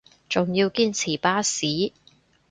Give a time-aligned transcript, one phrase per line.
[0.27, 1.93] 仲要堅持巴士